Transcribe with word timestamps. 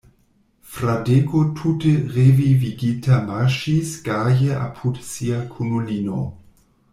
Fradeko 0.75 1.41
tute 1.59 1.91
revivigita 2.15 3.19
marŝis 3.29 3.93
gaje 4.09 4.49
apud 4.63 4.99
sia 5.11 5.45
kunulino. 5.53 6.25